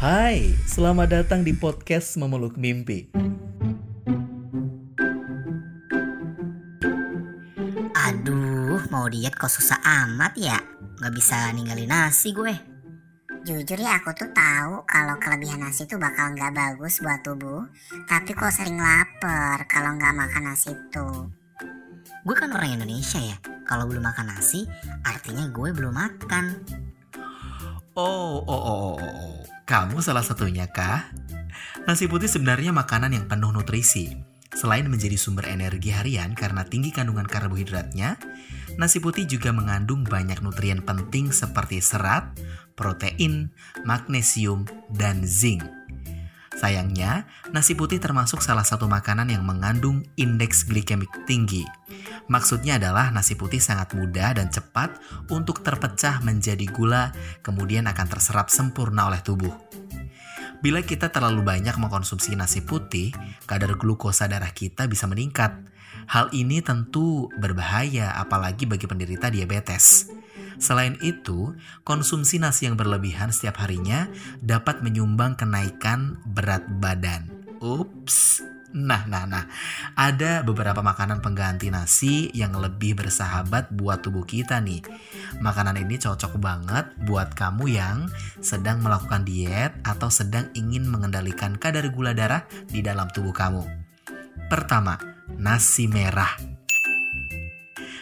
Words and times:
Hai, 0.00 0.56
selamat 0.64 1.12
datang 1.12 1.44
di 1.44 1.52
podcast 1.52 2.16
Memeluk 2.16 2.56
Mimpi. 2.56 3.12
Aduh, 7.92 8.80
mau 8.88 9.04
diet 9.12 9.36
kok 9.36 9.52
susah 9.52 9.76
amat 9.84 10.40
ya. 10.40 10.56
Gak 11.04 11.12
bisa 11.12 11.52
ninggalin 11.52 11.92
nasi 11.92 12.32
gue. 12.32 12.48
Jujur 13.44 13.76
ya 13.76 14.00
aku 14.00 14.16
tuh 14.16 14.32
tahu 14.32 14.88
kalau 14.88 15.20
kelebihan 15.20 15.60
nasi 15.60 15.84
tuh 15.84 16.00
bakal 16.00 16.32
nggak 16.32 16.56
bagus 16.56 17.04
buat 17.04 17.20
tubuh. 17.20 17.68
Tapi 18.08 18.32
kok 18.32 18.56
sering 18.56 18.80
lapar 18.80 19.68
kalau 19.68 20.00
nggak 20.00 20.16
makan 20.16 20.48
nasi 20.48 20.72
tuh. 20.88 21.28
Gue 22.24 22.36
kan 22.40 22.48
orang 22.56 22.80
Indonesia 22.80 23.20
ya. 23.20 23.36
Kalau 23.68 23.84
belum 23.84 24.00
makan 24.00 24.32
nasi, 24.32 24.64
artinya 25.04 25.44
gue 25.52 25.68
belum 25.76 25.92
makan. 25.92 26.56
Oh, 28.00 28.40
oh, 28.48 28.48
oh, 28.48 28.96
oh, 28.96 28.96
oh. 28.96 29.59
Kamu 29.70 30.02
salah 30.02 30.26
satunya 30.26 30.66
kah? 30.66 31.14
Nasi 31.86 32.10
putih 32.10 32.26
sebenarnya 32.26 32.74
makanan 32.74 33.14
yang 33.14 33.30
penuh 33.30 33.54
nutrisi. 33.54 34.18
Selain 34.50 34.82
menjadi 34.90 35.14
sumber 35.14 35.46
energi 35.46 35.94
harian 35.94 36.34
karena 36.34 36.66
tinggi 36.66 36.90
kandungan 36.90 37.22
karbohidratnya, 37.22 38.18
nasi 38.82 38.98
putih 38.98 39.30
juga 39.30 39.54
mengandung 39.54 40.02
banyak 40.02 40.42
nutrien 40.42 40.82
penting 40.82 41.30
seperti 41.30 41.78
serat, 41.78 42.34
protein, 42.74 43.54
magnesium, 43.86 44.66
dan 44.90 45.22
zinc. 45.22 45.62
Sayangnya, 46.58 47.30
nasi 47.54 47.78
putih 47.78 48.02
termasuk 48.02 48.42
salah 48.42 48.66
satu 48.66 48.90
makanan 48.90 49.30
yang 49.30 49.46
mengandung 49.46 50.02
indeks 50.18 50.66
glikemik 50.66 51.14
tinggi. 51.30 51.62
Maksudnya 52.30 52.78
adalah 52.78 53.10
nasi 53.10 53.34
putih 53.34 53.58
sangat 53.58 53.98
mudah 53.98 54.38
dan 54.38 54.54
cepat 54.54 54.94
untuk 55.34 55.66
terpecah 55.66 56.22
menjadi 56.22 56.62
gula, 56.70 57.10
kemudian 57.42 57.90
akan 57.90 58.06
terserap 58.06 58.46
sempurna 58.54 59.10
oleh 59.10 59.18
tubuh. 59.18 59.50
Bila 60.62 60.84
kita 60.86 61.10
terlalu 61.10 61.42
banyak 61.42 61.74
mengkonsumsi 61.74 62.38
nasi 62.38 62.62
putih, 62.62 63.10
kadar 63.50 63.74
glukosa 63.74 64.30
darah 64.30 64.54
kita 64.54 64.86
bisa 64.86 65.10
meningkat. 65.10 65.58
Hal 66.06 66.30
ini 66.30 66.62
tentu 66.62 67.26
berbahaya 67.34 68.14
apalagi 68.14 68.68
bagi 68.68 68.86
penderita 68.86 69.26
diabetes. 69.26 70.06
Selain 70.60 71.00
itu, 71.00 71.56
konsumsi 71.82 72.36
nasi 72.36 72.68
yang 72.68 72.76
berlebihan 72.76 73.32
setiap 73.32 73.64
harinya 73.64 74.06
dapat 74.44 74.84
menyumbang 74.84 75.34
kenaikan 75.34 76.20
berat 76.28 76.62
badan. 76.78 77.26
Ups. 77.58 78.49
Nah, 78.70 79.02
nah, 79.10 79.26
nah. 79.26 79.50
Ada 79.98 80.46
beberapa 80.46 80.78
makanan 80.78 81.18
pengganti 81.18 81.74
nasi 81.74 82.30
yang 82.30 82.54
lebih 82.54 82.94
bersahabat 83.02 83.74
buat 83.74 83.98
tubuh 83.98 84.22
kita 84.22 84.62
nih. 84.62 84.86
Makanan 85.42 85.74
ini 85.82 85.98
cocok 85.98 86.38
banget 86.38 86.86
buat 87.02 87.34
kamu 87.34 87.64
yang 87.66 88.06
sedang 88.38 88.78
melakukan 88.78 89.26
diet 89.26 89.74
atau 89.82 90.06
sedang 90.06 90.46
ingin 90.54 90.86
mengendalikan 90.86 91.58
kadar 91.58 91.82
gula 91.90 92.14
darah 92.14 92.46
di 92.70 92.78
dalam 92.78 93.10
tubuh 93.10 93.34
kamu. 93.34 93.66
Pertama, 94.46 94.98
nasi 95.34 95.90
merah. 95.90 96.38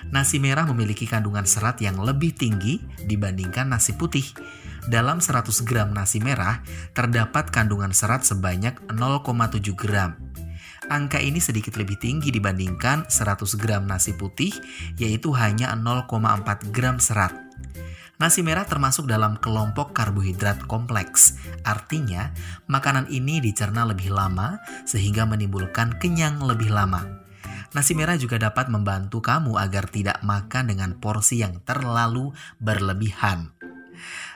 Nasi 0.08 0.40
merah 0.40 0.64
memiliki 0.64 1.04
kandungan 1.04 1.44
serat 1.44 1.80
yang 1.84 2.00
lebih 2.00 2.32
tinggi 2.32 2.80
dibandingkan 3.04 3.68
nasi 3.68 3.92
putih. 3.92 4.24
Dalam 4.88 5.20
100 5.20 5.68
gram 5.68 5.92
nasi 5.92 6.16
merah 6.16 6.64
terdapat 6.96 7.52
kandungan 7.52 7.92
serat 7.92 8.24
sebanyak 8.24 8.80
0,7 8.88 9.76
gram. 9.76 10.16
Angka 10.88 11.20
ini 11.20 11.36
sedikit 11.36 11.76
lebih 11.76 12.00
tinggi 12.00 12.32
dibandingkan 12.32 13.12
100 13.12 13.60
gram 13.60 13.84
nasi 13.84 14.16
putih, 14.16 14.56
yaitu 14.96 15.36
hanya 15.36 15.76
0,4 15.76 16.72
gram 16.72 16.96
serat. 16.96 17.36
Nasi 18.18 18.42
merah 18.42 18.66
termasuk 18.66 19.06
dalam 19.06 19.38
kelompok 19.38 19.94
karbohidrat 19.94 20.66
kompleks, 20.66 21.38
artinya 21.62 22.34
makanan 22.66 23.06
ini 23.14 23.38
dicerna 23.38 23.86
lebih 23.86 24.10
lama 24.10 24.58
sehingga 24.88 25.22
menimbulkan 25.22 25.94
kenyang 26.02 26.42
lebih 26.42 26.72
lama. 26.72 27.04
Nasi 27.76 27.92
merah 27.92 28.16
juga 28.16 28.40
dapat 28.40 28.72
membantu 28.72 29.20
kamu 29.20 29.60
agar 29.60 29.92
tidak 29.92 30.18
makan 30.24 30.72
dengan 30.72 30.96
porsi 30.96 31.44
yang 31.44 31.60
terlalu 31.62 32.32
berlebihan. 32.58 33.57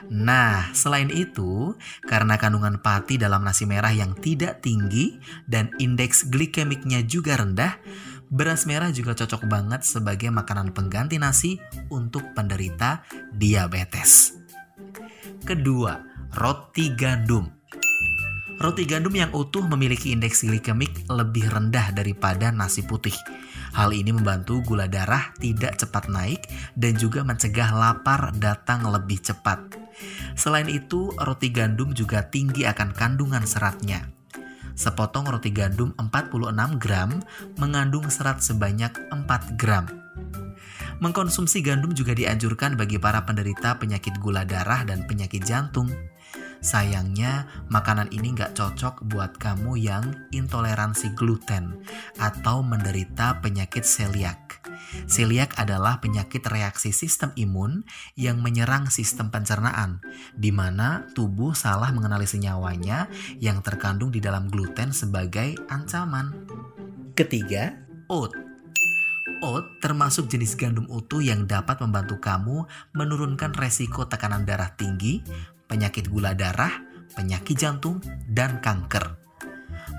Nah, 0.09 0.71
selain 0.75 1.09
itu, 1.09 1.77
karena 2.05 2.35
kandungan 2.35 2.79
pati 2.83 3.15
dalam 3.17 3.43
nasi 3.43 3.63
merah 3.63 3.91
yang 3.91 4.13
tidak 4.17 4.61
tinggi 4.61 5.17
dan 5.47 5.71
indeks 5.79 6.27
glikemiknya 6.27 7.03
juga 7.07 7.39
rendah, 7.39 7.79
beras 8.33 8.65
merah 8.65 8.89
juga 8.89 9.13
cocok 9.13 9.45
banget 9.45 9.85
sebagai 9.85 10.33
makanan 10.33 10.73
pengganti 10.73 11.21
nasi 11.21 11.61
untuk 11.93 12.33
penderita 12.33 13.05
diabetes. 13.31 14.37
Kedua, 15.43 15.99
roti 16.33 16.93
gandum. 16.95 17.62
Roti 18.63 18.87
gandum 18.87 19.11
yang 19.11 19.27
utuh 19.35 19.59
memiliki 19.67 20.15
indeks 20.15 20.47
glikemik 20.47 21.03
lebih 21.11 21.51
rendah 21.51 21.91
daripada 21.91 22.47
nasi 22.47 22.79
putih. 22.79 23.11
Hal 23.75 23.91
ini 23.91 24.15
membantu 24.15 24.63
gula 24.63 24.87
darah 24.87 25.35
tidak 25.35 25.83
cepat 25.83 26.07
naik 26.07 26.47
dan 26.79 26.95
juga 26.95 27.27
mencegah 27.27 27.75
lapar 27.75 28.31
datang 28.39 28.87
lebih 28.87 29.19
cepat. 29.19 29.59
Selain 30.39 30.71
itu, 30.71 31.11
roti 31.19 31.51
gandum 31.51 31.91
juga 31.91 32.23
tinggi 32.23 32.63
akan 32.63 32.95
kandungan 32.95 33.43
seratnya. 33.43 34.07
Sepotong 34.79 35.27
roti 35.27 35.51
gandum 35.51 35.91
46 35.99 36.79
gram 36.79 37.19
mengandung 37.59 38.07
serat 38.07 38.39
sebanyak 38.39 38.95
4 39.11 39.59
gram. 39.59 39.91
Mengkonsumsi 41.03 41.59
gandum 41.59 41.91
juga 41.91 42.15
dianjurkan 42.15 42.79
bagi 42.79 42.95
para 42.95 43.27
penderita 43.27 43.75
penyakit 43.75 44.23
gula 44.23 44.47
darah 44.47 44.87
dan 44.87 45.03
penyakit 45.03 45.43
jantung. 45.43 45.91
Sayangnya, 46.63 47.43
makanan 47.67 48.07
ini 48.15 48.31
nggak 48.31 48.55
cocok 48.55 49.03
buat 49.11 49.35
kamu 49.35 49.75
yang 49.83 50.15
intoleransi 50.31 51.11
gluten 51.11 51.83
atau 52.15 52.63
menderita 52.63 53.43
penyakit 53.43 53.83
celiak. 53.83 54.63
Celiak 55.03 55.59
adalah 55.59 55.99
penyakit 55.99 56.39
reaksi 56.47 56.95
sistem 56.95 57.35
imun 57.35 57.83
yang 58.15 58.39
menyerang 58.39 58.87
sistem 58.87 59.27
pencernaan, 59.27 59.99
di 60.39 60.55
mana 60.55 61.03
tubuh 61.11 61.51
salah 61.51 61.91
mengenali 61.91 62.23
senyawanya 62.23 63.11
yang 63.43 63.59
terkandung 63.59 64.15
di 64.15 64.23
dalam 64.23 64.47
gluten 64.47 64.95
sebagai 64.95 65.59
ancaman. 65.67 66.31
Ketiga, 67.11 67.75
oat. 68.07 68.31
Oat 69.43 69.83
termasuk 69.83 70.31
jenis 70.31 70.55
gandum 70.55 70.87
utuh 70.87 71.19
yang 71.19 71.43
dapat 71.43 71.83
membantu 71.83 72.15
kamu 72.23 72.63
menurunkan 72.95 73.51
resiko 73.51 74.07
tekanan 74.07 74.47
darah 74.47 74.71
tinggi, 74.79 75.19
penyakit 75.67 76.09
gula 76.11 76.35
darah, 76.37 76.83
penyakit 77.13 77.55
jantung, 77.57 78.01
dan 78.27 78.59
kanker. 78.59 79.23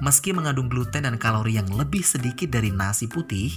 Meski 0.02 0.34
mengandung 0.34 0.66
gluten 0.66 1.06
dan 1.06 1.16
kalori 1.16 1.54
yang 1.54 1.70
lebih 1.70 2.02
sedikit 2.02 2.50
dari 2.50 2.74
nasi 2.74 3.06
putih, 3.06 3.54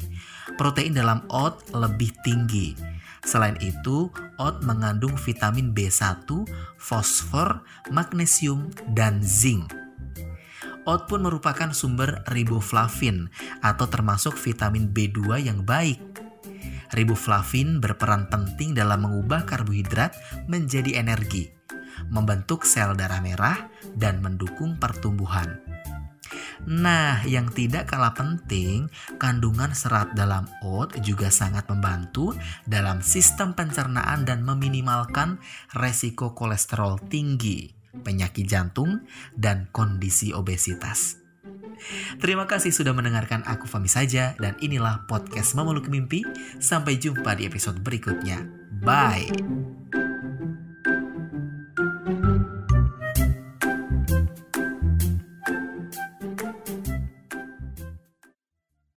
protein 0.56 0.94
dalam 0.94 1.25
oat 1.34 1.73
lebih 1.73 2.13
tinggi. 2.22 2.78
Selain 3.25 3.57
itu, 3.59 4.07
oat 4.38 4.62
mengandung 4.62 5.18
vitamin 5.18 5.73
B1, 5.73 6.29
fosfor, 6.78 7.66
magnesium, 7.90 8.69
dan 8.94 9.19
zinc. 9.25 9.74
Oat 10.88 11.09
pun 11.12 11.19
merupakan 11.19 11.74
sumber 11.75 12.24
riboflavin 12.31 13.28
atau 13.59 13.91
termasuk 13.91 14.39
vitamin 14.39 14.88
B2 14.88 15.44
yang 15.44 15.68
baik. 15.68 16.00
Riboflavin 16.95 17.84
berperan 17.84 18.31
penting 18.31 18.72
dalam 18.72 19.03
mengubah 19.03 19.44
karbohidrat 19.44 20.16
menjadi 20.47 21.03
energi 21.03 21.56
membentuk 22.09 22.63
sel 22.63 22.93
darah 22.93 23.21
merah, 23.21 23.69
dan 23.97 24.21
mendukung 24.21 24.77
pertumbuhan. 24.77 25.59
Nah, 26.67 27.23
yang 27.23 27.47
tidak 27.53 27.93
kalah 27.93 28.11
penting, 28.11 28.91
kandungan 29.21 29.71
serat 29.71 30.11
dalam 30.17 30.49
oat 30.65 30.97
juga 31.05 31.31
sangat 31.31 31.69
membantu 31.69 32.35
dalam 32.67 32.99
sistem 33.05 33.53
pencernaan 33.55 34.27
dan 34.27 34.44
meminimalkan 34.44 35.39
resiko 35.77 36.33
kolesterol 36.35 36.99
tinggi, 37.07 37.71
penyakit 38.01 38.50
jantung, 38.50 39.05
dan 39.38 39.69
kondisi 39.71 40.35
obesitas. 40.35 41.23
Terima 42.17 42.50
kasih 42.50 42.73
sudah 42.73 42.91
mendengarkan 42.91 43.45
aku 43.45 43.69
Fami 43.69 43.85
saja 43.85 44.33
dan 44.41 44.57
inilah 44.57 45.05
podcast 45.05 45.53
Memeluk 45.53 45.88
Mimpi. 45.93 46.25
Sampai 46.57 46.97
jumpa 46.97 47.38
di 47.38 47.45
episode 47.45 47.85
berikutnya. 47.85 48.41
Bye. 48.81 49.66